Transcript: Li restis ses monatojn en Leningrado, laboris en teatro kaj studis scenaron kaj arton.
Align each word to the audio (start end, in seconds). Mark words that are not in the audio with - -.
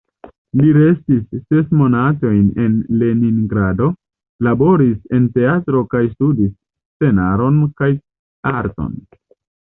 Li 0.59 0.67
restis 0.75 1.39
ses 1.41 1.65
monatojn 1.79 2.45
en 2.63 2.79
Leningrado, 3.01 3.89
laboris 4.47 4.95
en 5.17 5.27
teatro 5.35 5.83
kaj 5.91 6.01
studis 6.13 6.49
scenaron 6.55 7.61
kaj 7.83 7.91
arton. 8.63 8.97